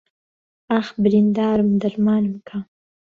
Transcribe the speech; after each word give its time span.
ئاخ 0.71 0.87
بریندارم 1.03 1.69
دەرمانم 1.81 2.35
کە 2.47 2.57